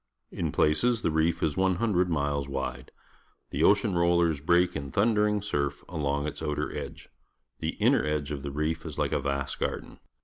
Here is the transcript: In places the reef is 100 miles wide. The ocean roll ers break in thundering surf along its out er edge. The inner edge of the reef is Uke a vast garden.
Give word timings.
In 0.31 0.51
places 0.51 1.03
the 1.03 1.11
reef 1.11 1.43
is 1.43 1.55
100 1.55 2.09
miles 2.09 2.49
wide. 2.49 2.89
The 3.51 3.61
ocean 3.63 3.93
roll 3.93 4.19
ers 4.23 4.39
break 4.41 4.75
in 4.75 4.89
thundering 4.89 5.43
surf 5.43 5.83
along 5.87 6.25
its 6.25 6.41
out 6.41 6.57
er 6.57 6.71
edge. 6.75 7.09
The 7.59 7.73
inner 7.77 8.03
edge 8.03 8.31
of 8.31 8.41
the 8.41 8.49
reef 8.49 8.83
is 8.83 8.97
Uke 8.97 9.11
a 9.11 9.19
vast 9.19 9.59
garden. 9.59 9.99